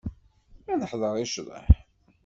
[0.71, 1.67] Ad neḥḍer i ccḍeḥ.